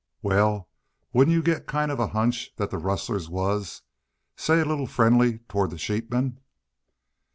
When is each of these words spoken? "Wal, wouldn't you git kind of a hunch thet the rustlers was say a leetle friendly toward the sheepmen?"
"Wal, 0.23 0.67
wouldn't 1.13 1.35
you 1.35 1.43
git 1.43 1.67
kind 1.67 1.91
of 1.91 1.99
a 1.99 2.07
hunch 2.07 2.53
thet 2.57 2.71
the 2.71 2.79
rustlers 2.79 3.29
was 3.29 3.83
say 4.35 4.59
a 4.61 4.65
leetle 4.65 4.87
friendly 4.87 5.37
toward 5.47 5.69
the 5.69 5.77
sheepmen?" 5.77 6.39